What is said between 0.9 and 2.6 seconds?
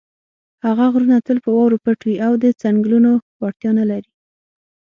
غرونه تل په واورو پټ وي او د